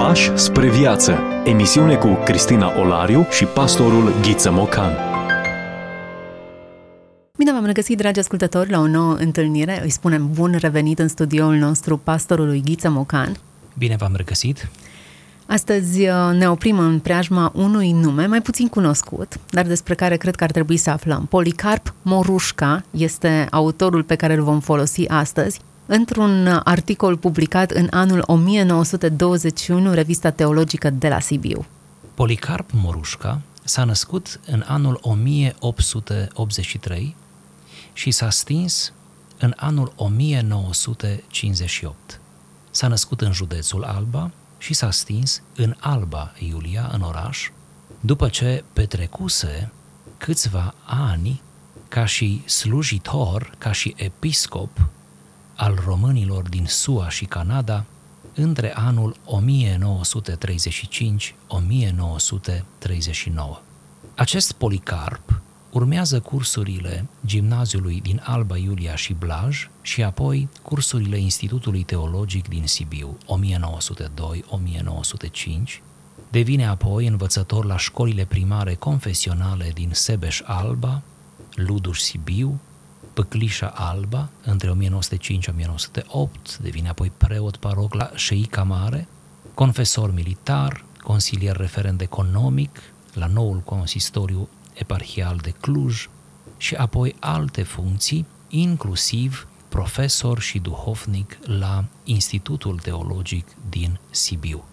[0.00, 1.18] Pași spre viață.
[1.44, 4.92] Emisiune cu Cristina Olariu și pastorul Ghiță Mocan.
[7.36, 9.80] Bine v-am regăsit, dragi ascultători, la o nouă întâlnire.
[9.82, 13.36] Îi spunem bun revenit în studioul nostru pastorului Ghiță Mocan.
[13.78, 14.68] Bine v-am regăsit!
[15.46, 20.36] Astăzi uh, ne oprim în preajma unui nume mai puțin cunoscut, dar despre care cred
[20.36, 21.26] că ar trebui să aflăm.
[21.30, 25.60] Policarp Morușca este autorul pe care îl vom folosi astăzi
[25.92, 31.66] într-un articol publicat în anul 1921, revista teologică de la Sibiu.
[32.14, 37.16] Policarp Morușca s-a născut în anul 1883
[37.92, 38.92] și s-a stins
[39.38, 42.20] în anul 1958.
[42.70, 47.50] S-a născut în județul Alba și s-a stins în Alba Iulia, în oraș,
[48.00, 49.72] după ce petrecuse
[50.18, 51.42] câțiva ani
[51.88, 54.88] ca și slujitor, ca și episcop
[55.60, 57.84] al românilor din SUA și Canada
[58.34, 59.20] între anul 1935-1939.
[64.14, 65.40] Acest Policarp
[65.70, 73.18] urmează cursurile gimnaziului din Alba Iulia și Blaj și apoi cursurile Institutului Teologic din Sibiu
[73.26, 73.30] 1902-1905,
[76.30, 81.02] devine apoi învățător la școlile primare confesionale din Sebeș Alba,
[81.54, 82.60] Luduș Sibiu,
[83.20, 84.80] Păclișa Alba, între 1905-1908,
[86.60, 89.08] devine apoi preot paroc la Șeica Mare,
[89.54, 92.82] confesor militar, consilier referent economic
[93.14, 96.08] la noul consistoriu eparhial de Cluj
[96.56, 104.64] și apoi alte funcții, inclusiv profesor și duhovnic la Institutul Teologic din Sibiu.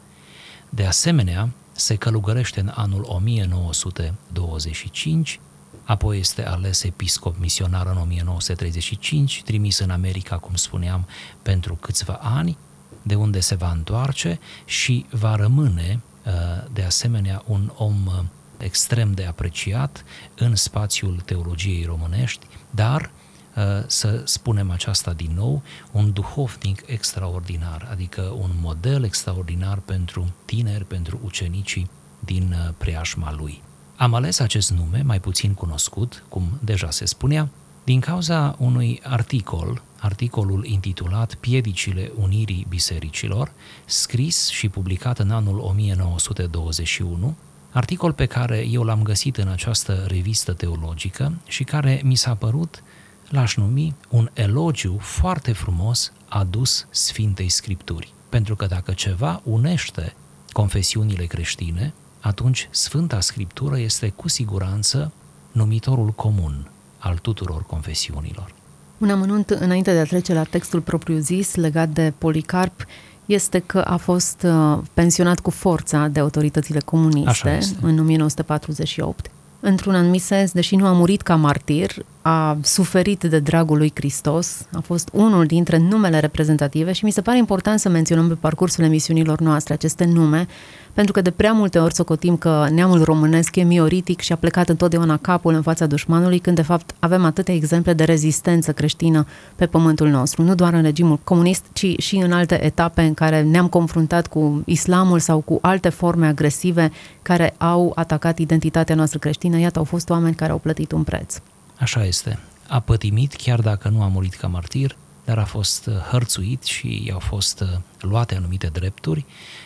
[0.70, 5.40] De asemenea, se călugărește în anul 1925
[5.84, 11.08] apoi este ales episcop misionar în 1935, trimis în America, cum spuneam,
[11.42, 12.58] pentru câțiva ani,
[13.02, 16.32] de unde se va întoarce și va rămâne, uh,
[16.74, 18.24] de asemenea, un om uh,
[18.58, 20.04] extrem de apreciat
[20.36, 23.12] în spațiul teologiei românești, dar
[23.56, 30.86] uh, să spunem aceasta din nou, un duhovnic extraordinar, adică un model extraordinar pentru tineri,
[30.86, 31.90] pentru ucenicii
[32.20, 33.62] din preajma lui.
[33.98, 37.50] Am ales acest nume, mai puțin cunoscut, cum deja se spunea,
[37.84, 43.52] din cauza unui articol, articolul intitulat Piedicile Unirii Bisericilor,
[43.86, 47.36] scris și publicat în anul 1921,
[47.72, 52.84] articol pe care eu l-am găsit în această revistă teologică și care mi s-a părut,
[53.30, 58.14] l-aș numi, un elogiu foarte frumos adus Sfintei Scripturi.
[58.30, 60.16] Pentru că dacă ceva unește
[60.52, 61.94] confesiunile creștine,
[62.28, 65.12] atunci Sfânta Scriptură este cu siguranță
[65.52, 68.54] numitorul comun al tuturor confesiunilor.
[68.98, 72.86] Un amănunt înainte de a trece la textul propriu-zis legat de Policarp
[73.26, 79.32] este că a fost uh, pensionat cu forța de autoritățile comuniste în 1948.
[79.60, 81.92] Într-un anumit sens, deși nu a murit ca martir,
[82.30, 87.22] a suferit de dragul lui Hristos, a fost unul dintre numele reprezentative și mi se
[87.22, 90.48] pare important să menționăm pe parcursul emisiunilor noastre aceste nume,
[90.94, 94.70] pentru că de prea multe ori socotim că neamul românesc e mioritic și a plecat
[94.70, 99.66] întotdeauna capul în fața dușmanului, când de fapt avem atâtea exemple de rezistență creștină pe
[99.66, 103.68] pământul nostru, nu doar în regimul comunist, ci și în alte etape în care ne-am
[103.68, 109.60] confruntat cu islamul sau cu alte forme agresive care au atacat identitatea noastră creștină.
[109.60, 111.38] Iată, au fost oameni care au plătit un preț.
[111.80, 112.40] Așa este.
[112.68, 117.04] A pătimit, chiar dacă nu a murit ca martir, dar a fost uh, hărțuit și
[117.06, 117.68] i-au fost uh,
[118.00, 119.26] luate anumite drepturi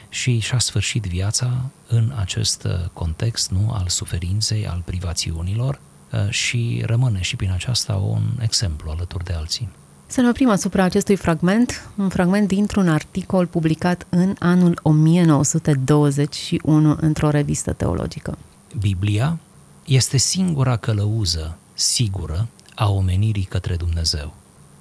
[0.09, 5.79] și și-a sfârșit viața în acest uh, context nu al suferinței, al privațiunilor
[6.29, 9.69] și rămâne și prin aceasta un exemplu alături de alții.
[10.07, 17.29] Să ne oprim asupra acestui fragment, un fragment dintr-un articol publicat în anul 1921 într-o
[17.29, 18.37] revistă teologică.
[18.79, 19.39] Biblia
[19.85, 24.33] este singura călăuză sigură a omenirii către Dumnezeu.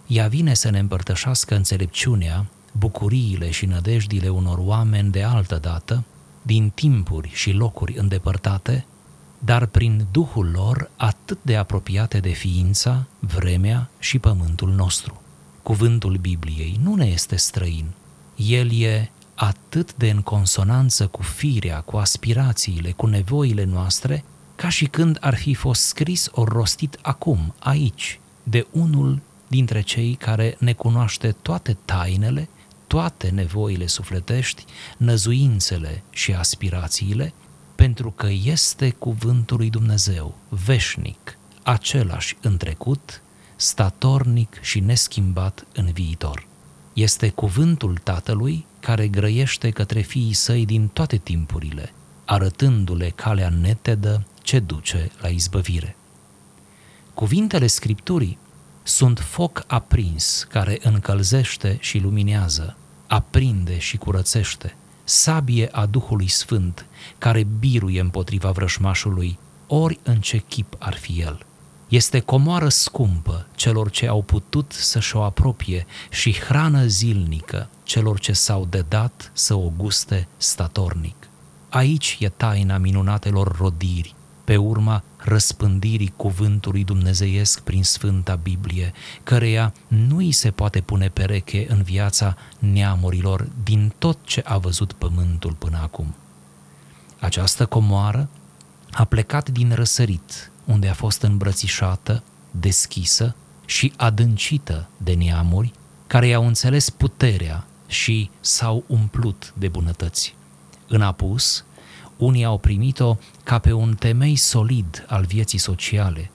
[0.07, 6.05] Ea vine să ne împărtășească înțelepciunea, bucuriile și nădejdile unor oameni de altă dată,
[6.43, 8.85] din timpuri și locuri îndepărtate,
[9.39, 15.23] dar prin Duhul lor atât de apropiate de ființa, vremea și pământul nostru.
[15.63, 17.87] Cuvântul Bibliei nu ne este străin.
[18.37, 24.25] El e atât de în consonanță cu firea, cu aspirațiile, cu nevoile noastre,
[24.61, 30.15] ca și când ar fi fost scris ori rostit acum, aici, de unul dintre cei
[30.15, 32.49] care ne cunoaște toate tainele,
[32.87, 34.65] toate nevoile sufletești,
[34.97, 37.33] năzuințele și aspirațiile,
[37.75, 43.23] pentru că este cuvântul lui Dumnezeu, veșnic, același în trecut,
[43.57, 46.47] statornic și neschimbat în viitor.
[46.93, 51.93] Este cuvântul Tatălui care grăiește către fiii săi din toate timpurile,
[52.25, 55.97] arătându-le calea netedă ce duce la izbăvire.
[57.15, 58.39] Cuvintele Scripturii
[58.83, 62.77] sunt foc aprins care încălzește și luminează,
[63.07, 66.87] aprinde și curățește, sabie a Duhului Sfânt
[67.19, 71.45] care biruie împotriva vrășmașului, ori în ce chip ar fi el.
[71.89, 78.33] Este comoară scumpă celor ce au putut să-și o apropie și hrană zilnică celor ce
[78.33, 81.29] s-au dedat să o guste statornic.
[81.69, 84.15] Aici e taina minunatelor rodiri,
[84.45, 88.93] pe urma răspândirii cuvântului dumnezeiesc prin Sfânta Biblie,
[89.23, 94.93] căreia nu îi se poate pune pereche în viața neamurilor din tot ce a văzut
[94.93, 96.15] pământul până acum.
[97.21, 98.29] Această comoară
[98.91, 103.35] a plecat din răsărit, unde a fost îmbrățișată, deschisă
[103.65, 105.73] și adâncită de neamuri
[106.07, 110.35] care i-au înțeles puterea și s-au umplut de bunătăți.
[110.89, 111.65] În apus,
[112.21, 116.31] unii au primit-o ca pe un temei solid al vieții sociale,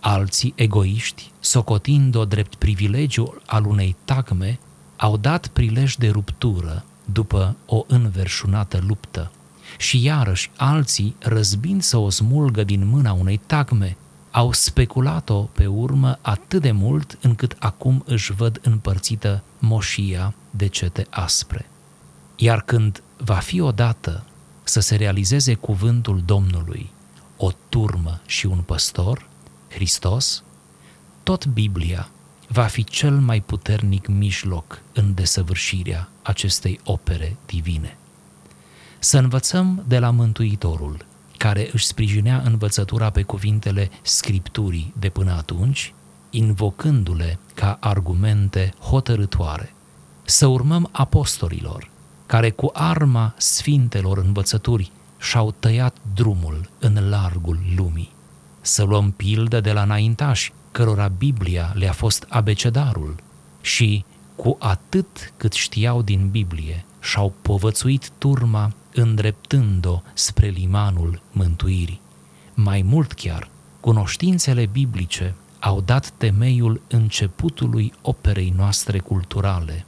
[0.00, 4.58] alții egoiști, socotind-o drept privilegiu al unei tagme,
[4.96, 9.30] au dat prilej de ruptură după o înverșunată luptă
[9.78, 13.96] și iarăși alții, răzbind să o smulgă din mâna unei tagme,
[14.30, 21.06] au speculat-o pe urmă atât de mult încât acum își văd împărțită moșia de cete
[21.10, 21.68] aspre.
[22.36, 24.24] Iar când va fi odată
[24.64, 26.90] să se realizeze cuvântul Domnului,
[27.36, 29.28] o turmă și un păstor,
[29.68, 30.42] Hristos,
[31.22, 32.08] tot Biblia
[32.48, 37.96] va fi cel mai puternic mijloc în desăvârșirea acestei opere divine.
[38.98, 41.04] Să învățăm de la Mântuitorul,
[41.36, 45.94] care își sprijinea învățătura pe cuvintele Scripturii de până atunci,
[46.30, 49.74] invocându-le ca argumente hotărătoare.
[50.24, 51.90] Să urmăm apostolilor,
[52.34, 58.12] care cu arma sfintelor învățături și-au tăiat drumul în largul lumii.
[58.60, 63.14] Să luăm pildă de la înaintași, cărora Biblia le-a fost abecedarul
[63.60, 64.04] și,
[64.36, 72.00] cu atât cât știau din Biblie, și-au povățuit turma îndreptând-o spre limanul mântuirii.
[72.54, 73.48] Mai mult chiar,
[73.80, 79.86] cunoștințele biblice au dat temeiul începutului operei noastre culturale,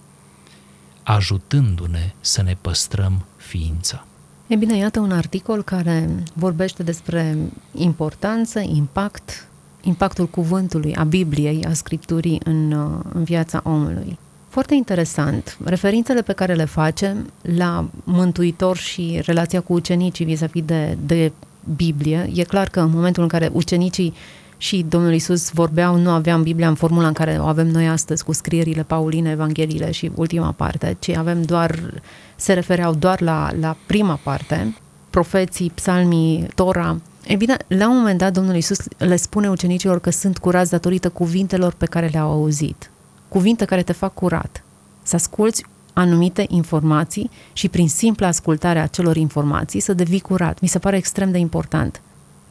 [1.07, 4.05] ajutându-ne să ne păstrăm ființa.
[4.47, 7.37] E bine, iată un articol care vorbește despre
[7.75, 9.49] importanță, impact,
[9.83, 12.73] impactul cuvântului, a Bibliei, a Scripturii în,
[13.13, 14.19] în viața omului.
[14.49, 15.59] Foarte interesant.
[15.65, 21.33] Referințele pe care le facem la Mântuitor și relația cu ucenicii vis-a-vis de, de
[21.77, 24.15] Biblie, e clar că în momentul în care ucenicii
[24.57, 28.25] și Domnul Isus vorbeau, nu aveam Biblia în formula în care o avem noi astăzi,
[28.25, 32.01] cu scrierile pauline, evangheliile și ultima parte, ci avem doar,
[32.37, 34.77] se refereau doar la, la prima parte,
[35.11, 37.01] profeții, psalmii, Tora.
[37.27, 41.09] E bine, la un moment dat Domnul Isus le spune ucenicilor că sunt curați datorită
[41.09, 42.91] cuvintelor pe care le-au auzit.
[43.29, 44.65] Cuvinte care te fac curat.
[45.03, 50.61] Să asculți anumite informații și prin simpla ascultare a acelor informații să devii curat.
[50.61, 52.01] Mi se pare extrem de important.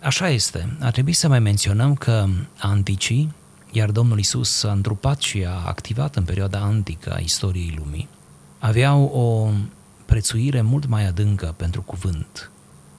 [0.02, 0.78] Așa este.
[0.80, 2.26] Ar trebui să mai menționăm că
[2.58, 3.34] anticii,
[3.72, 8.08] iar Domnul Isus a întrupat și a activat în perioada antică a istoriei lumii,
[8.60, 9.50] aveau o
[10.06, 12.52] prețuire mult mai adâncă pentru cuvânt.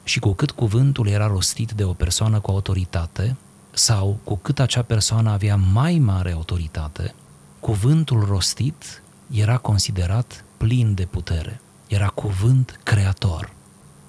[0.04, 3.36] Și cu cât cuvântul era rostit de o persoană cu autoritate,
[3.70, 7.14] sau cu cât acea persoană avea mai mare autoritate,
[7.60, 11.60] cuvântul rostit era considerat plin de putere.
[11.86, 13.55] Era cuvânt creator.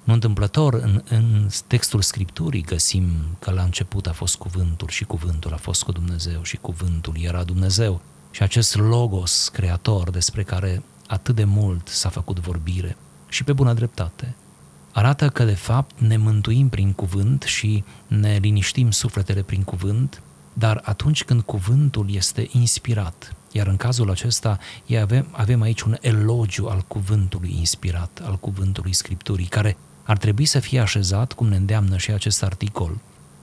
[0.08, 3.04] Nu întâmplător, în, în textul Scripturii găsim
[3.38, 7.42] că la început a fost cuvântul și cuvântul a fost cu Dumnezeu și cuvântul era
[7.44, 8.00] Dumnezeu.
[8.30, 12.96] Și acest logos creator despre care atât de mult s-a făcut vorbire
[13.28, 14.34] și pe bună dreptate,
[14.92, 20.22] arată că de fapt ne mântuim prin cuvânt și ne liniștim sufletele prin cuvânt,
[20.52, 24.58] dar atunci când cuvântul este inspirat, iar în cazul acesta
[25.00, 29.76] avem, avem aici un elogiu al cuvântului inspirat, al cuvântului Scripturii, care
[30.08, 32.98] ar trebui să fie așezat, cum ne îndeamnă și acest articol,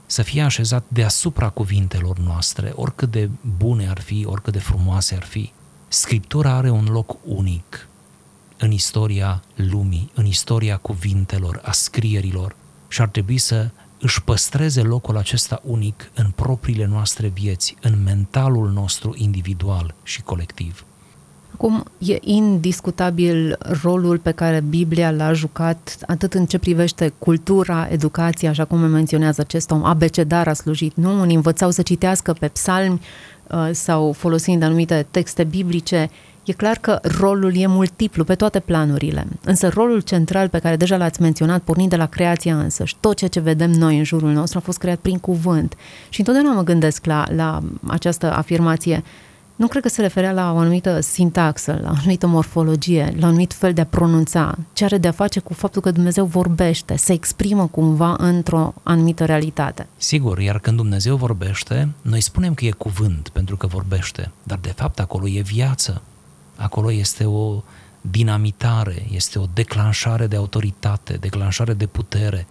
[0.06, 5.24] să fie așezat deasupra cuvintelor noastre, oricât de bune ar fi, oricât de frumoase ar
[5.24, 5.52] fi.
[5.88, 7.88] Scriptura are un loc unic
[8.58, 12.56] în istoria lumii, în istoria cuvintelor, a scrierilor
[12.88, 13.70] și ar trebui să
[14.00, 20.84] își păstreze locul acesta unic în propriile noastre vieți, în mentalul nostru individual și colectiv.
[21.58, 28.50] Acum, e indiscutabil rolul pe care Biblia l-a jucat atât în ce privește cultura, educația,
[28.50, 31.20] așa cum menționează acest om, abecedar a slujit, nu?
[31.20, 33.00] Unii învățau să citească pe psalmi
[33.50, 36.10] uh, sau folosind anumite texte biblice,
[36.44, 40.96] E clar că rolul e multiplu pe toate planurile, însă rolul central pe care deja
[40.96, 44.58] l-ați menționat, pornind de la creația însăși, tot ceea ce vedem noi în jurul nostru
[44.58, 45.74] a fost creat prin cuvânt.
[46.08, 49.02] Și întotdeauna mă gândesc la, la această afirmație,
[49.56, 53.22] nu cred că se referea la o anumită sintaxă, la o anumită morfologie, la un
[53.22, 56.96] anumit fel de a pronunța, ce are de a face cu faptul că Dumnezeu vorbește,
[56.96, 59.86] se exprimă cumva într-o anumită realitate.
[59.96, 64.72] Sigur, iar când Dumnezeu vorbește, noi spunem că e cuvânt pentru că vorbește, dar de
[64.76, 66.02] fapt acolo e viață,
[66.56, 67.62] acolo este o
[68.00, 72.46] dinamitare, este o declanșare de autoritate, declanșare de putere.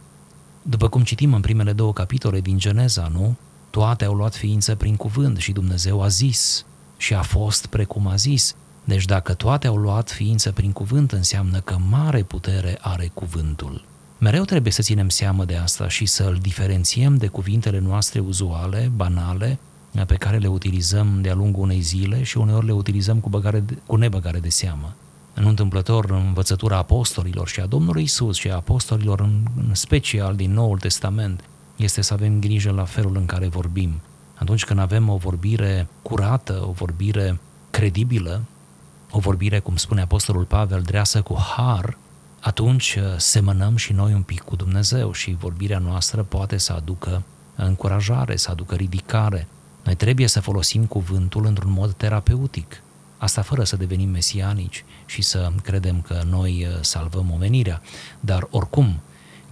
[0.61, 3.35] După cum citim în primele două capitole din Geneza, nu?
[3.69, 6.65] Toate au luat ființă prin cuvânt și Dumnezeu a zis
[7.05, 8.55] și a fost precum a zis.
[8.83, 13.85] Deci dacă toate au luat ființă prin cuvânt, înseamnă că mare putere are cuvântul.
[14.17, 18.91] Mereu trebuie să ținem seamă de asta și să îl diferențiem de cuvintele noastre uzuale,
[18.95, 19.59] banale,
[20.07, 23.77] pe care le utilizăm de-a lungul unei zile și uneori le utilizăm cu, băgare de,
[23.85, 24.93] cu nebăgare de seamă.
[25.33, 30.53] În întâmplător, învățătura apostolilor și a Domnului Isus și a apostolilor în, în special din
[30.53, 31.43] Noul Testament
[31.75, 34.01] este să avem grijă la felul în care vorbim.
[34.35, 37.39] Atunci când avem o vorbire curată, o vorbire
[37.69, 38.41] credibilă,
[39.11, 41.97] o vorbire, cum spune Apostolul Pavel, dreasă cu har,
[42.39, 47.23] atunci uh, semănăm și noi un pic cu Dumnezeu și vorbirea noastră poate să aducă
[47.55, 49.47] încurajare, să aducă ridicare,
[49.83, 52.81] noi trebuie să folosim cuvântul într-un mod terapeutic.
[53.17, 57.81] Asta fără să devenim mesianici și să credem că noi uh, salvăm omenirea.
[58.19, 58.99] Dar oricum,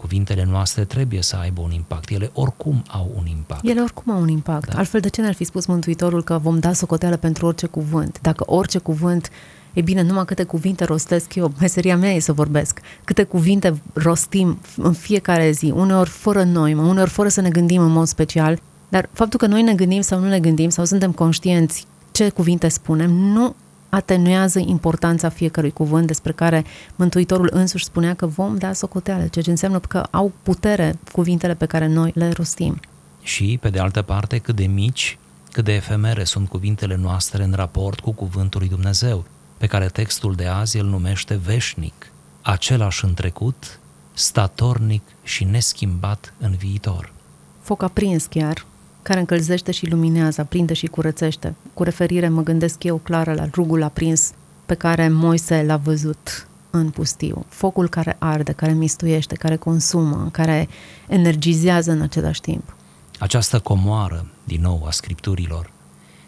[0.04, 2.10] cuvintele noastre trebuie să aibă un impact.
[2.10, 3.68] Ele oricum au un impact.
[3.68, 4.70] Ele oricum au un impact.
[4.70, 4.78] Da.
[4.78, 8.20] Altfel, de ce ne-ar fi spus Mântuitorul că vom da socoteală pentru orice cuvânt?
[8.22, 9.30] Dacă orice cuvânt
[9.74, 12.80] E bine, numai câte cuvinte rostesc eu, meseria mea e să vorbesc.
[13.04, 17.92] Câte cuvinte rostim în fiecare zi, uneori fără noi, uneori fără să ne gândim în
[17.92, 21.86] mod special, dar faptul că noi ne gândim sau nu ne gândim sau suntem conștienți
[22.12, 23.56] ce cuvinte spunem, nu
[23.94, 29.50] atenuează importanța fiecărui cuvânt despre care Mântuitorul însuși spunea că vom da socoteală, ceea ce
[29.50, 32.80] înseamnă că au putere cuvintele pe care noi le rostim.
[33.22, 35.18] Și, pe de altă parte, cât de mici,
[35.52, 39.26] cât de efemere sunt cuvintele noastre în raport cu cuvântul lui Dumnezeu,
[39.58, 43.80] pe care textul de azi îl numește veșnic, același în trecut,
[44.14, 47.14] statornic și neschimbat în viitor.
[47.62, 48.66] Foc aprins chiar,
[49.04, 51.56] care încălzește și luminează, aprinde și curățește.
[51.74, 54.32] Cu referire mă gândesc eu clară la rugul aprins
[54.66, 57.46] pe care Moise l-a văzut în pustiu.
[57.50, 60.68] Focul care arde, care mistuiește, care consumă, care
[61.08, 62.76] energizează în același timp.
[63.20, 65.72] Această comoară, din nou, a scripturilor,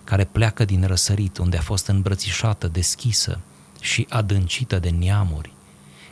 [0.03, 3.39] care pleacă din răsărit, unde a fost îmbrățișată, deschisă
[3.79, 5.53] și adâncită de neamuri,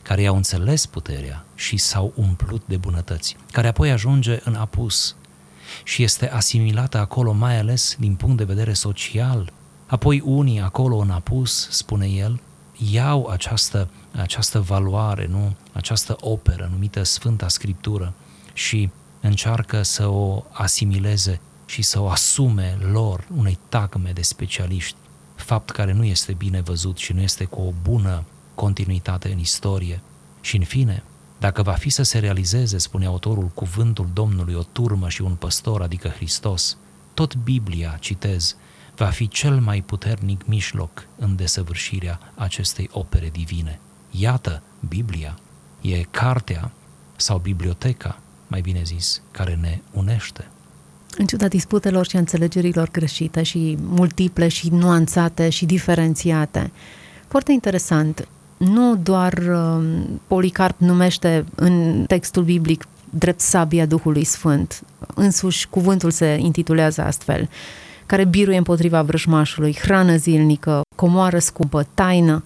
[0.01, 5.15] care i-au înțeles puterea și s-au umplut de bunătăți, care apoi ajunge în apus,
[5.83, 9.51] și este asimilată acolo mai ales din punct de vedere social.
[9.85, 12.39] Apoi unii acolo în apus, spune el,
[12.91, 15.55] iau această, această valoare, nu?
[15.73, 18.13] această operă numită Sfânta Scriptură
[18.53, 18.89] și
[19.21, 24.95] încearcă să o asimileze și să o asume lor unei tagme de specialiști,
[25.35, 28.23] fapt care nu este bine văzut și nu este cu o bună
[28.55, 30.01] continuitate în istorie.
[30.41, 31.03] Și în fine,
[31.43, 35.81] dacă va fi să se realizeze, spune autorul, cuvântul Domnului, o turmă și un păstor,
[35.81, 36.77] adică Hristos,
[37.13, 38.55] tot Biblia, citez,
[38.95, 43.79] va fi cel mai puternic mijloc în desăvârșirea acestei opere divine.
[44.11, 45.39] Iată, Biblia
[45.81, 46.71] e cartea
[47.15, 50.47] sau biblioteca, mai bine zis, care ne unește.
[51.17, 56.71] În ciuda disputelor și înțelegerilor greșite și multiple și nuanțate și diferențiate,
[57.27, 58.27] foarte interesant,
[58.63, 59.83] nu doar uh,
[60.27, 64.83] Policarp numește în textul biblic drept sabia Duhului Sfânt,
[65.15, 67.49] însuși cuvântul se intitulează astfel,
[68.05, 72.43] care biruie împotriva vrăjmașului, hrană zilnică, comoară scumpă, taină.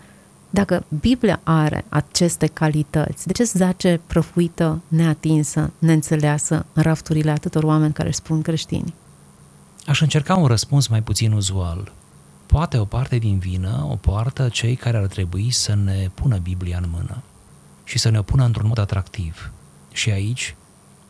[0.50, 7.94] Dacă Biblia are aceste calități, de ce zace prăfuită, neatinsă, neînțeleasă în rafturile atâtor oameni
[7.94, 8.94] care își spun creștini?
[9.86, 11.92] Aș încerca un răspuns mai puțin uzual
[12.48, 16.78] poate o parte din vină o poartă cei care ar trebui să ne pună Biblia
[16.78, 17.24] în mână
[17.84, 19.52] și să ne o pună într-un mod atractiv.
[19.92, 20.56] Și aici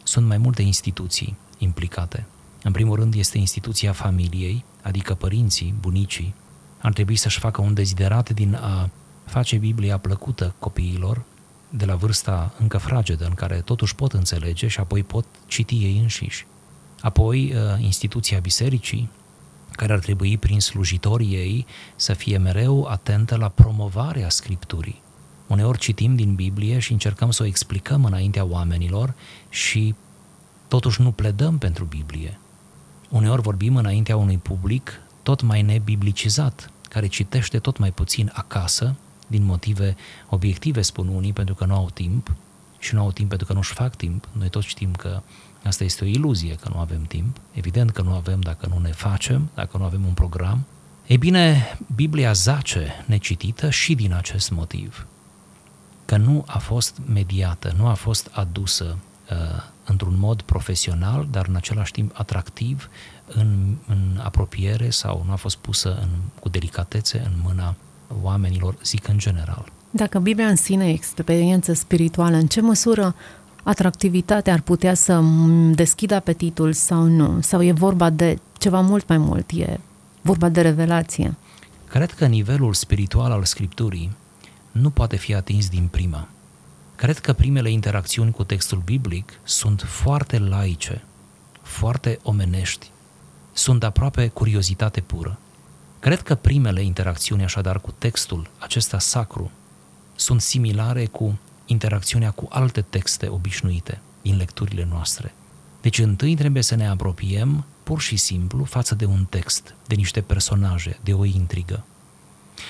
[0.04, 2.26] sunt mai multe instituții implicate.
[2.64, 6.34] În primul rând este instituția familiei, adică părinții, bunicii,
[6.78, 8.90] ar trebui să-și facă un deziderat din a
[9.26, 11.24] face Biblia plăcută copiilor
[11.70, 16.00] de la vârsta încă fragedă, în care totuși pot înțelege și apoi pot citi ei
[16.02, 16.48] înșiși.
[17.02, 19.10] Apoi, uh, instituția bisericii,
[19.72, 25.02] care ar trebui prin slujitorii ei să fie mereu atentă la promovarea Scripturii.
[25.48, 29.14] Uneori citim din Biblie și încercăm să o explicăm înaintea oamenilor
[29.50, 29.96] și
[30.68, 32.40] totuși nu pledăm pentru Biblie.
[33.10, 38.96] Uneori vorbim înaintea unui public tot mai nebiblicizat, care citește tot mai puțin acasă,
[39.28, 39.96] din motive
[40.30, 42.36] obiective, spun unii, pentru că nu au timp
[42.80, 44.28] și nu au timp pentru că nu-și fac timp.
[44.32, 45.22] Noi toți știm că
[45.64, 47.38] asta este o iluzie, că nu avem timp.
[47.52, 50.66] Evident că nu avem dacă nu ne facem, dacă nu avem un program.
[51.08, 55.08] Ei bine, Biblia zace necitită și din acest motiv,
[56.06, 58.98] că nu a fost mediată, nu a fost adusă
[59.32, 59.36] uh,
[59.86, 62.90] într-un mod profesional, dar în același timp atractiv,
[63.28, 66.10] în, în apropiere sau nu a fost pusă în,
[66.40, 67.76] cu delicatețe în mâna
[68.22, 69.66] oamenilor, zic în general.
[69.90, 73.16] Dacă Biblia în sine e experiență spirituală, în ce măsură
[73.68, 75.22] atractivitatea ar putea să
[75.72, 77.42] deschidă apetitul sau nu?
[77.42, 79.52] Sau e vorba de ceva mult mai mult?
[79.52, 79.80] E
[80.22, 81.36] vorba de revelație?
[81.88, 84.16] Cred că nivelul spiritual al Scripturii
[84.72, 86.28] nu poate fi atins din prima.
[86.96, 91.04] Cred că primele interacțiuni cu textul biblic sunt foarte laice,
[91.62, 92.92] foarte omenești,
[93.54, 95.40] sunt aproape curiozitate pură.
[96.00, 99.52] Cred că primele interacțiuni așadar cu textul acesta sacru
[100.16, 105.34] sunt similare cu interacțiunea cu alte texte obișnuite din lecturile noastre.
[105.82, 110.22] Deci întâi trebuie să ne apropiem pur și simplu față de un text, de niște
[110.22, 111.84] personaje, de o intrigă.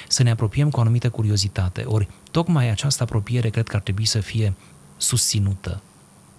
[0.07, 1.83] Să ne apropiem cu o anumită curiozitate.
[1.83, 4.53] Ori tocmai această apropiere cred că ar trebui să fie
[4.97, 5.81] susținută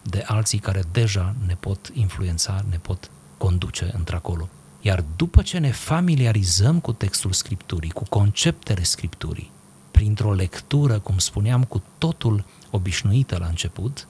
[0.02, 4.48] de alții care deja ne pot influența, ne pot conduce într-acolo.
[4.80, 9.50] Iar după ce ne familiarizăm cu textul Scripturii, cu conceptele Scripturii,
[9.90, 14.08] printr-o lectură, cum spuneam, cu totul obișnuită la început,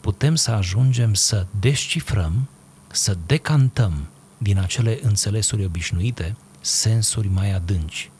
[0.00, 2.48] putem să ajungem să descifrăm,
[2.88, 4.08] să decantăm
[4.38, 8.10] din acele înțelesuri obișnuite sensuri mai adânci.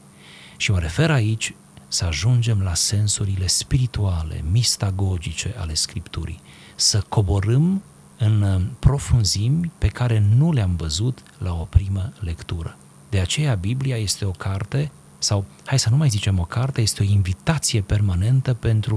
[0.56, 1.54] Și mă refer aici
[1.88, 6.40] să ajungem la sensurile spirituale, mistagogice ale Scripturii,
[6.74, 7.82] să coborâm
[8.18, 12.76] în uh, profunzimi pe care nu le-am văzut la o primă lectură.
[13.08, 14.90] De aceea Biblia este o carte,
[15.20, 18.96] sau hai să nu mai zicem o carte, este o invitație permanentă pentru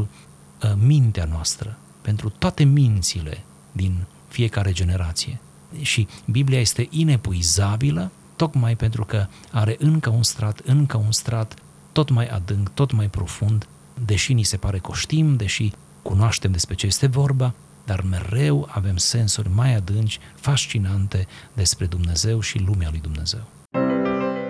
[0.63, 5.39] uh, mintea noastră, pentru toate mințile din fiecare generație.
[5.81, 11.55] Și Biblia este inepuizabilă tocmai pentru că are încă un strat, încă un strat
[11.91, 13.67] tot mai adânc, tot mai profund,
[14.05, 17.53] deși ni se pare că știm, deși cunoaștem despre ce este vorba,
[17.85, 23.62] dar mereu avem sensuri mai adânci, fascinante despre Dumnezeu și lumea lui Dumnezeu.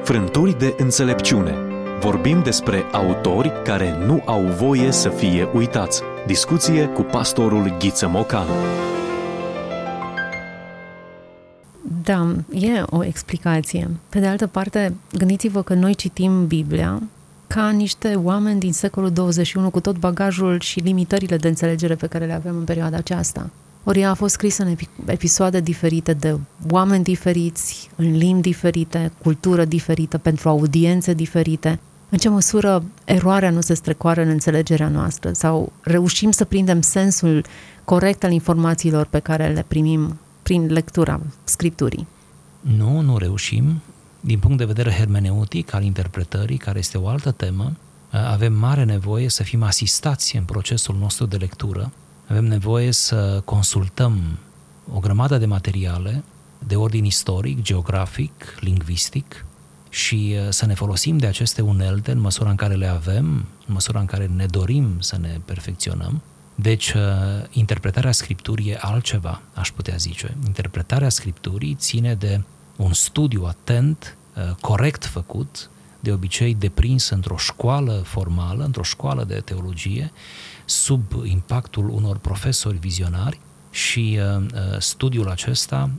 [0.03, 1.55] Frânturi de înțelepciune.
[1.99, 6.01] Vorbim despre autori care nu au voie să fie uitați.
[6.25, 8.47] Discuție cu pastorul Ghiță Mocan.
[12.03, 13.89] Da, e o explicație.
[14.09, 17.01] Pe de altă parte, gândiți-vă că noi citim Biblia
[17.47, 22.25] ca niște oameni din secolul 21 cu tot bagajul și limitările de înțelegere pe care
[22.25, 23.49] le avem în perioada aceasta.
[23.83, 26.37] Ori ea a fost scrisă în episoade diferite de
[26.69, 31.79] oameni diferiți, în limbi diferite, cultură diferită, pentru audiențe diferite.
[32.09, 37.45] În ce măsură eroarea nu se strecoară în înțelegerea noastră sau reușim să prindem sensul
[37.83, 42.07] corect al informațiilor pe care le primim prin lectura scripturii?
[42.59, 43.81] Nu, nu reușim
[44.19, 47.71] din punct de vedere hermeneutic al interpretării, care este o altă temă,
[48.11, 51.91] avem mare nevoie să fim asistați în procesul nostru de lectură,
[52.27, 54.38] avem nevoie să consultăm
[54.93, 56.23] o grămadă de materiale
[56.67, 59.45] de ordin istoric, geografic, lingvistic
[59.89, 63.25] și uh, să ne folosim de aceste unelte în măsura în care le avem,
[63.67, 66.21] în măsura în care ne dorim să ne perfecționăm.
[66.55, 67.01] Deci, uh,
[67.51, 70.38] interpretarea Scripturii e altceva, aș putea zice.
[70.45, 72.41] Interpretarea Scripturii ține de
[72.75, 75.69] un studiu atent, uh, corect făcut,
[76.03, 80.11] de obicei deprins într-o școală formală, într-o școală de teologie,
[80.65, 83.39] sub impactul unor profesori vizionari
[83.71, 85.89] și uh, uh, studiul acesta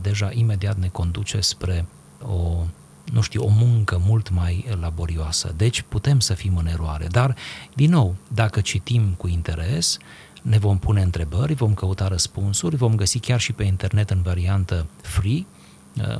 [0.00, 1.86] deja imediat ne conduce spre
[2.22, 2.64] o
[3.12, 5.54] nu știu, o muncă mult mai laborioasă.
[5.56, 7.06] Deci putem să fim în eroare.
[7.06, 7.36] Dar,
[7.74, 9.98] din nou, dacă citim cu interes,
[10.42, 14.86] ne vom pune întrebări, vom căuta răspunsuri, vom găsi chiar și pe internet în variantă
[15.02, 15.53] free Uh,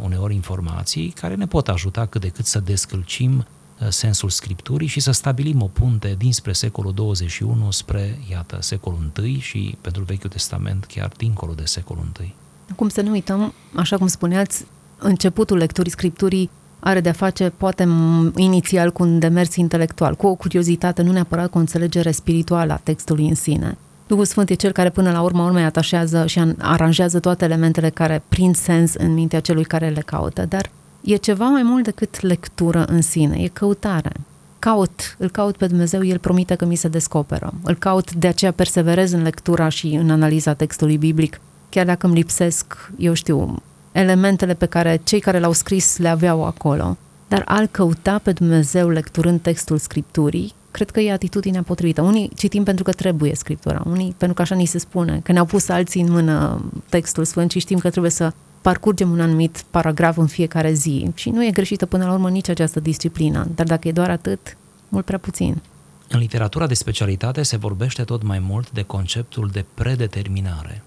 [0.03, 5.01] uneori informații care ne pot ajuta cât de cât să descălcim uh, sensul Scripturii și
[5.01, 10.85] să stabilim o punte dinspre secolul 21 spre, iată, secolul I și pentru Vechiul Testament
[10.85, 12.35] chiar dincolo de secolul I.
[12.77, 14.65] Cum să nu uităm, așa cum spuneați,
[14.99, 17.89] începutul lecturii Scripturii are de-a face, poate,
[18.37, 22.77] inițial cu un demers intelectual, cu o curiozitate, nu neapărat cu o înțelegere spirituală a
[22.77, 23.79] textului în sine.
[24.07, 28.23] Duhul Sfânt e cel care până la urmă urmei atașează și aranjează toate elementele care
[28.29, 32.85] prind sens în mintea celui care le caută, dar e ceva mai mult decât lectură
[32.85, 34.13] în sine, e căutare.
[34.59, 37.55] Caut, îl caut pe Dumnezeu, El promite că mi se descoperă.
[37.63, 42.15] Îl caut, de aceea perseverez în lectura și în analiza textului biblic, chiar dacă îmi
[42.15, 43.63] lipsesc, eu știu,
[43.93, 46.97] elementele pe care cei care l-au scris le aveau acolo.
[47.29, 52.03] Dar al căuta pe Dumnezeu lecturând textul Scripturii, cred că e atitudinea potrivită.
[52.03, 55.45] Unii citim pentru că trebuie Scriptura, unii pentru că așa ni se spune, că ne-au
[55.45, 58.33] pus alții în mână textul Sfânt și știm că trebuie să
[58.63, 61.11] parcurgem un anumit paragraf în fiecare zi.
[61.15, 64.57] Și nu e greșită până la urmă nici această disciplină, dar dacă e doar atât,
[64.89, 65.63] mult prea puțin.
[66.09, 70.83] În literatura de specialitate se vorbește tot mai mult de conceptul de predeterminare.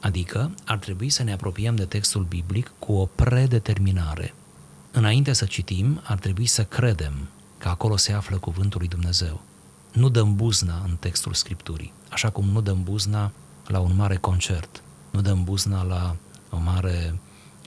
[0.00, 4.34] Adică ar trebui să ne apropiem de textul biblic cu o predeterminare.
[4.90, 7.12] Înainte să citim, ar trebui să credem
[7.58, 9.40] că acolo se află cuvântul lui Dumnezeu.
[9.92, 13.32] Nu dăm buzna în textul Scripturii, așa cum nu dăm buzna
[13.66, 16.16] la un mare concert, nu dăm buzna la
[16.50, 17.18] o mare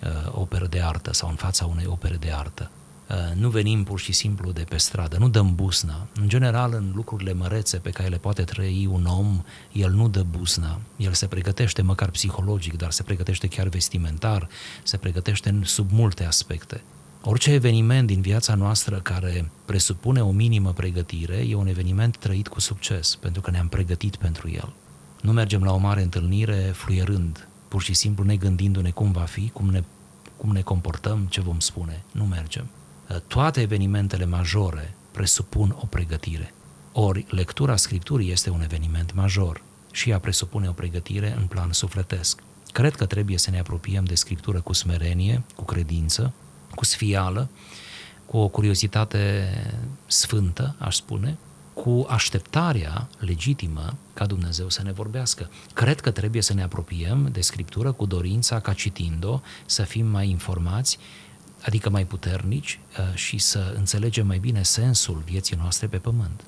[0.03, 2.71] uh, operă de artă sau în fața unei opere de artă.
[3.09, 6.07] Uh, nu venim pur și simplu de pe stradă, nu dăm busna.
[6.15, 10.23] În general, în lucrurile mărețe pe care le poate trăi un om, el nu dă
[10.23, 10.79] busna.
[10.95, 14.49] El se pregătește măcar psihologic, dar se pregătește chiar vestimentar,
[14.83, 16.81] se pregătește sub multe aspecte.
[17.21, 22.59] Orice eveniment din viața noastră care presupune o minimă pregătire e un eveniment trăit cu
[22.59, 24.73] succes, pentru că ne-am pregătit pentru el.
[25.21, 29.49] Nu mergem la o mare întâlnire fluierând, pur și simplu ne gândindu-ne cum va fi,
[29.49, 29.83] cum ne,
[30.37, 32.03] cum ne comportăm, ce vom spune.
[32.11, 32.69] Nu mergem.
[33.27, 36.53] Toate evenimentele majore presupun o pregătire.
[36.91, 42.43] Ori lectura Scripturii este un eveniment major și ea presupune o pregătire în plan sufletesc.
[42.71, 46.33] Cred că trebuie să ne apropiem de Scriptură cu smerenie, cu credință,
[46.75, 47.49] cu sfială,
[48.25, 49.49] cu o curiozitate
[50.05, 51.37] sfântă, aș spune,
[51.73, 55.49] cu așteptarea legitimă ca Dumnezeu să ne vorbească.
[55.73, 60.29] Cred că trebuie să ne apropiem de Scriptură cu dorința ca citind-o să fim mai
[60.29, 60.97] informați,
[61.61, 66.43] adică mai puternici uh, și să înțelegem mai bine sensul vieții noastre pe pământ.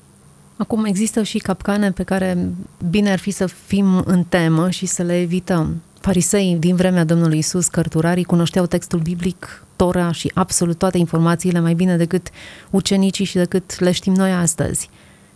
[0.57, 2.49] Acum există și capcane pe care
[2.89, 5.81] bine ar fi să fim în temă și să le evităm.
[5.99, 11.73] Farisei din vremea Domnului Isus, cărturarii, cunoșteau textul biblic, Tora și absolut toate informațiile mai
[11.73, 12.29] bine decât
[12.69, 14.89] ucenicii și decât le știm noi astăzi.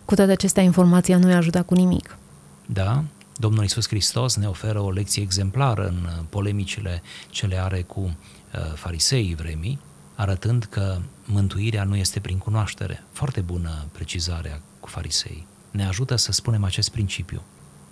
[0.04, 2.18] Cu toate acestea, informația nu i-a ajutat cu nimic.
[2.66, 3.04] Da,
[3.36, 8.60] Domnul Isus Hristos ne oferă o lecție exemplară în polemicile ce le are cu uh,
[8.74, 9.78] fariseii vremii,
[10.14, 13.02] arătând că mântuirea nu este prin cunoaștere.
[13.12, 15.46] Foarte bună precizarea cu farisei.
[15.70, 17.42] Ne ajută să spunem acest principiu.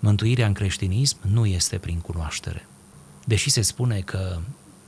[0.05, 2.67] Mântuirea în creștinism nu este prin cunoaștere.
[3.25, 4.39] Deși se spune că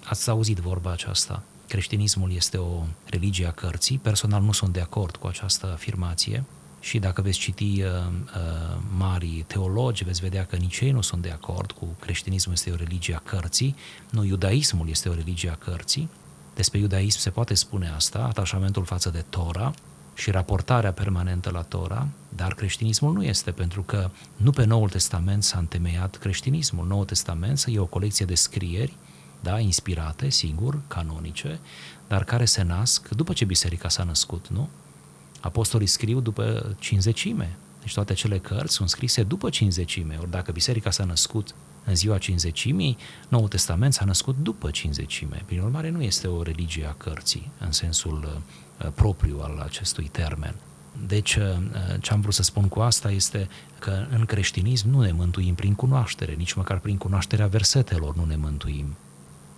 [0.04, 5.16] ați auzit vorba aceasta, creștinismul este o religie a cărții, personal nu sunt de acord
[5.16, 6.44] cu această afirmație,
[6.80, 11.22] și dacă veți citi uh, uh, mari teologi, veți vedea că nici ei nu sunt
[11.22, 13.76] de acord cu creștinismul este o religie a cărții,
[14.10, 16.10] nu, iudaismul este o religie a cărții.
[16.56, 19.74] Despre iudaism se poate spune asta, atașamentul față de Tora
[20.16, 25.44] și raportarea permanentă la Tora, dar creștinismul nu este, pentru că nu pe Noul Testament
[25.44, 26.88] s-a întemeiat creștinismul.
[26.88, 28.94] Noul Testament e o colecție de scrieri,
[29.42, 31.60] da, inspirate, sigur, canonice,
[32.08, 34.70] dar care se nasc după ce biserica s-a născut, nu?
[35.42, 40.92] Apostolii scriu după cinzecime, deci toate cele cărți sunt scrise după cinzecime, ori dacă biserica
[40.92, 42.98] s-a născut în ziua cinzecimii,
[43.28, 45.44] Noul Testament s-a născut după cinzecime.
[45.46, 48.42] Prin urmare, nu este o religie a cărții, în sensul uh,
[48.96, 50.56] propriu al acestui termen.
[51.08, 51.44] Deci, uh,
[52.02, 55.74] ce am vrut să spun cu asta este că în creștinism nu ne mântuim prin
[55.74, 58.96] cunoaștere, nici măcar prin cunoașterea versetelor nu ne mântuim.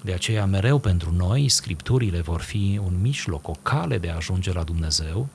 [0.01, 4.53] De aceea, mereu pentru noi, scripturile vor fi un mijloc, o cale de a ajunge
[4.53, 5.27] la Dumnezeu,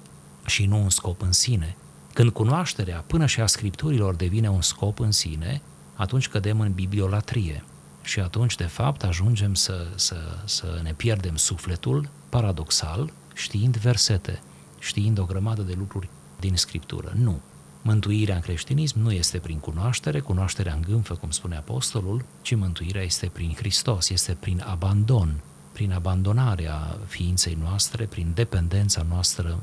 [0.47, 1.77] și nu un scop în sine.
[2.12, 5.62] Când cunoașterea până și a scripturilor devine un scop în sine,
[5.95, 7.64] atunci cădem în bibliolatrie
[8.03, 14.42] și atunci, de fapt, ajungem să, să, să ne pierdem sufletul, paradoxal, știind versete,
[14.79, 16.09] știind o grămadă de lucruri
[16.40, 17.12] din Scriptură.
[17.16, 17.40] Nu.
[17.83, 23.31] Mântuirea în creștinism nu este prin cunoaștere, cunoașterea îngânfă, cum spune apostolul, ci mântuirea este
[23.33, 25.40] prin Hristos, este prin abandon,
[25.73, 29.59] prin abandonarea ființei noastre, prin dependența noastră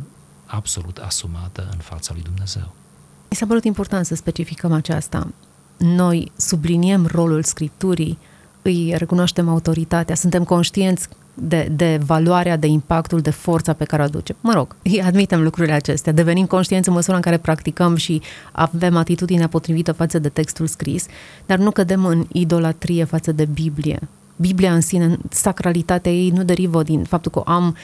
[0.46, 2.74] absolut asumată în fața lui Dumnezeu.
[3.30, 5.28] Mi s-a părut important să specificăm aceasta.
[5.78, 8.18] Noi subliniem rolul Scripturii,
[8.62, 14.06] îi recunoaștem autoritatea, suntem conștienți de, de valoarea, de impactul, de forța pe care o
[14.06, 14.36] aduce.
[14.42, 18.96] Mă rog, îi admitem lucrurile acestea, devenim conștienți în măsura în care practicăm și avem
[18.96, 21.06] atitudinea potrivită față de textul scris,
[21.46, 24.00] dar nu cădem în idolatrie față de Biblie.
[24.36, 27.76] Biblia în sine, sacralitatea ei nu derivă din faptul că am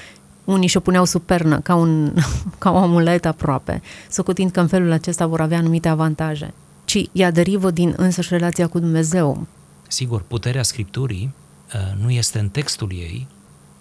[0.44, 2.14] unii și-o puneau sub pernă, ca, un,
[2.58, 6.54] ca o amulet aproape, socotind că în felul acesta vor avea anumite avantaje,
[6.86, 9.48] ci ea derivă din însăși relația cu Dumnezeu.
[9.88, 11.34] Sigur, puterea Scripturii
[11.74, 13.28] uh, nu este în textul ei,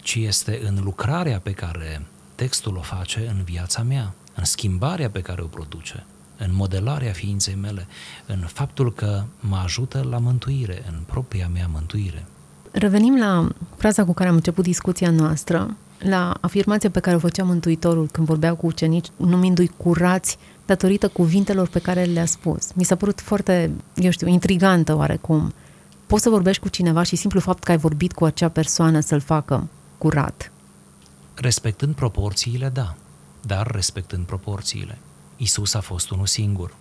[0.03, 5.21] ci este în lucrarea pe care textul o face în viața mea, în schimbarea pe
[5.21, 6.07] care o produce,
[6.39, 7.87] în modelarea ființei mele,
[8.27, 12.27] în faptul că mă ajută la mântuire, în propria mea mântuire.
[12.71, 17.45] Revenim la fraza cu care am început discuția noastră la afirmația pe care o făcea
[17.45, 22.73] Mântuitorul când vorbea cu ucenici, numindu-i curați datorită cuvintelor pe care le-a spus.
[22.73, 25.55] Mi s-a părut foarte, eu știu, intrigantă oarecum.
[26.07, 29.21] Poți să vorbești cu cineva și simplu fapt că ai vorbit cu acea persoană să-l
[29.21, 30.53] facă curat.
[31.35, 32.95] Respectând proporțiile, da,
[33.41, 34.99] dar respectând proporțiile.
[35.37, 36.77] Isus a fost unul singur.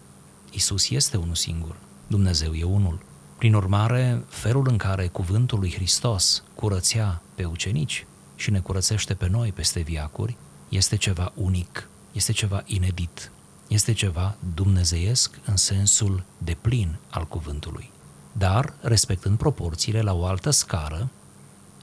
[0.52, 1.76] Isus este unul singur.
[2.08, 3.00] Dumnezeu e unul.
[3.38, 8.06] Prin urmare, felul în care cuvântul lui Hristos curățea pe ucenici
[8.36, 10.38] și ne curățește pe noi peste viacuri,
[10.70, 13.32] este ceva unic, este ceva inedit,
[13.68, 17.92] este ceva dumnezeiesc în sensul de plin al cuvântului.
[18.38, 21.10] Dar, respectând proporțiile la o altă scară,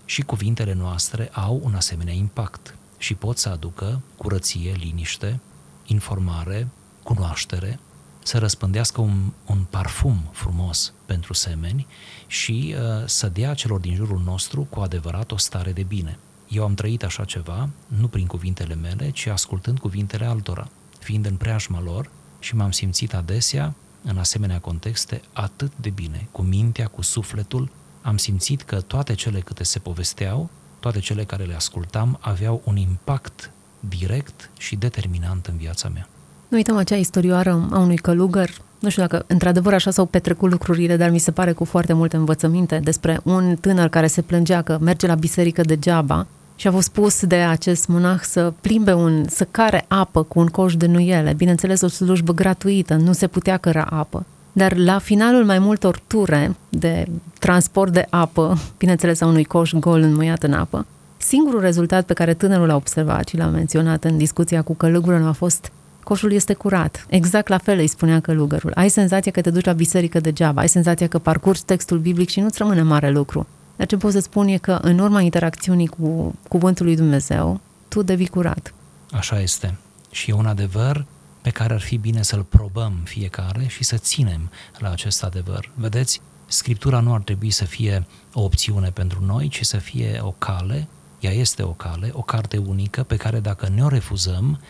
[0.05, 5.41] și cuvintele noastre au un asemenea impact și pot să aducă curăție, liniște,
[5.87, 6.69] informare,
[7.03, 7.79] cunoaștere,
[8.23, 11.87] să răspândească un, un parfum frumos pentru semeni
[12.27, 16.19] și uh, să dea celor din jurul nostru cu adevărat o stare de bine.
[16.49, 21.37] Eu am trăit așa ceva, nu prin cuvintele mele, ci ascultând cuvintele altora, fiind în
[21.37, 27.03] preajma lor și m-am simțit adesea, în asemenea contexte, atât de bine, cu mintea, cu
[27.03, 27.71] sufletul,
[28.03, 32.77] am simțit că toate cele câte se povesteau, toate cele care le ascultam, aveau un
[32.77, 36.09] impact direct și determinant în viața mea.
[36.49, 40.97] Nu uităm acea istorioară a unui călugăr, nu știu dacă într-adevăr așa s-au petrecut lucrurile,
[40.97, 44.79] dar mi se pare cu foarte multe învățăminte despre un tânăr care se plângea că
[44.81, 46.27] merge la biserică degeaba
[46.61, 50.47] și a fost spus de acest monah să plimbe un, să care apă cu un
[50.47, 54.27] coș de nuiele, bineînțeles o slujbă gratuită, nu se putea căra apă.
[54.53, 57.07] Dar la finalul mai multor ture de
[57.39, 62.35] transport de apă, bineînțeles a unui coș gol înmuiat în apă, singurul rezultat pe care
[62.35, 65.73] tânărul l-a observat și l-a menționat în discuția cu călugărul a fost
[66.05, 67.07] coșul este curat.
[67.09, 68.73] Exact la fel îi spunea călugărul.
[68.75, 72.41] Ai senzația că te duci la biserică degeaba, ai senzația că parcurgi textul biblic și
[72.41, 73.47] nu-ți rămâne mare lucru.
[73.81, 78.03] Dar ce pot să spun e că în urma interacțiunii cu cuvântul lui Dumnezeu, tu
[78.03, 78.75] devii curat.
[79.11, 79.77] Așa este.
[80.11, 81.05] Și e un adevăr
[81.43, 85.71] pe care ar fi bine să-l probăm fiecare și să ținem la acest adevăr.
[85.75, 90.31] Vedeți, Scriptura nu ar trebui să fie o opțiune pentru noi, ci să fie o
[90.31, 90.89] cale,
[91.21, 94.61] ea este o cale, o carte unică pe care dacă ne-o refuzăm,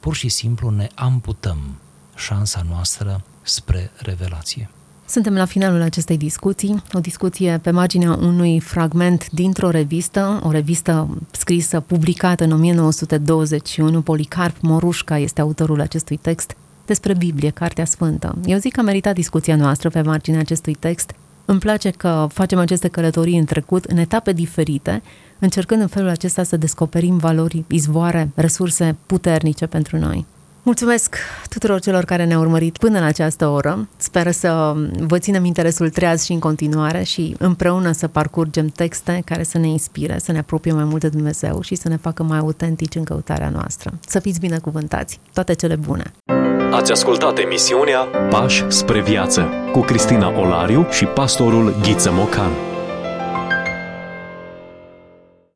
[0.00, 1.58] pur și simplu ne amputăm
[2.16, 4.70] șansa noastră spre revelație.
[5.10, 11.18] Suntem la finalul acestei discuții, o discuție pe marginea unui fragment dintr-o revistă, o revistă
[11.30, 14.00] scrisă, publicată în 1921.
[14.00, 18.38] Policarp Morușca este autorul acestui text despre Biblie, Cartea Sfântă.
[18.44, 21.12] Eu zic că a meritat discuția noastră pe marginea acestui text.
[21.44, 25.02] Îmi place că facem aceste călătorii în trecut, în etape diferite,
[25.38, 30.26] încercând în felul acesta să descoperim valori, izvoare, resurse puternice pentru noi.
[30.62, 31.16] Mulțumesc
[31.48, 33.88] tuturor celor care ne-au urmărit până la această oră.
[33.96, 39.42] Sper să vă ținem interesul treaz și în continuare și împreună să parcurgem texte care
[39.42, 42.38] să ne inspire, să ne apropie mai mult de Dumnezeu și să ne facă mai
[42.38, 43.90] autentici în căutarea noastră.
[44.06, 45.20] Să fiți binecuvântați!
[45.32, 46.12] Toate cele bune!
[46.72, 47.98] Ați ascultat emisiunea
[48.30, 52.69] Pași spre viață cu Cristina Olariu și pastorul Ghiță Mocan.